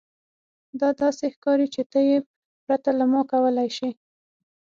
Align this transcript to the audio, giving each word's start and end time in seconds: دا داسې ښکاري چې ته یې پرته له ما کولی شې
دا 0.79 0.89
داسې 1.01 1.25
ښکاري 1.35 1.67
چې 1.75 1.81
ته 1.91 1.99
یې 2.09 2.17
پرته 2.65 2.89
له 2.99 3.05
ما 3.11 3.21
کولی 3.31 3.69
شې 3.77 3.89